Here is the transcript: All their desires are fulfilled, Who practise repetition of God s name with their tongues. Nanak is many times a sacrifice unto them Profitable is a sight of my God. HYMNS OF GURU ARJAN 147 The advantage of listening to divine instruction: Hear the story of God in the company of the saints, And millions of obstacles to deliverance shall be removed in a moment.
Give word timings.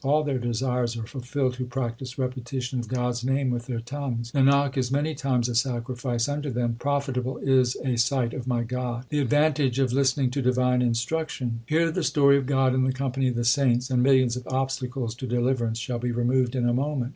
All 0.03 0.23
their 0.23 0.39
desires 0.39 0.97
are 0.97 1.05
fulfilled, 1.05 1.57
Who 1.57 1.67
practise 1.67 2.17
repetition 2.17 2.79
of 2.79 2.87
God 2.87 3.09
s 3.09 3.23
name 3.23 3.51
with 3.51 3.67
their 3.67 3.81
tongues. 3.81 4.31
Nanak 4.31 4.75
is 4.75 4.89
many 4.89 5.13
times 5.13 5.47
a 5.47 5.53
sacrifice 5.53 6.27
unto 6.27 6.49
them 6.49 6.75
Profitable 6.79 7.37
is 7.37 7.77
a 7.85 7.97
sight 7.97 8.33
of 8.33 8.47
my 8.47 8.63
God. 8.63 9.05
HYMNS 9.05 9.05
OF 9.05 9.09
GURU 9.11 9.21
ARJAN 9.21 9.21
147 9.21 9.21
The 9.21 9.21
advantage 9.21 9.79
of 9.79 9.93
listening 9.93 10.31
to 10.31 10.41
divine 10.41 10.81
instruction: 10.81 11.59
Hear 11.67 11.91
the 11.91 12.03
story 12.03 12.37
of 12.37 12.47
God 12.47 12.73
in 12.73 12.83
the 12.83 12.91
company 12.93 13.27
of 13.27 13.35
the 13.35 13.43
saints, 13.45 13.91
And 13.91 14.01
millions 14.01 14.35
of 14.35 14.47
obstacles 14.47 15.13
to 15.13 15.27
deliverance 15.27 15.77
shall 15.77 15.99
be 15.99 16.11
removed 16.11 16.55
in 16.55 16.67
a 16.67 16.73
moment. 16.73 17.09